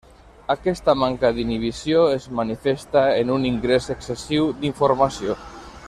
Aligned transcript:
Aquesta 0.53 0.93
manca 1.01 1.29
d'inhibició 1.35 1.99
es 2.13 2.25
manifesta 2.39 3.05
en 3.21 3.33
un 3.37 3.47
ingrés 3.53 3.93
excessiu 3.97 4.49
d'informació. 4.65 5.39